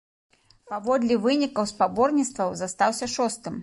[0.71, 3.55] Паводле вынікаў спаборніцтваў застаўся шостым.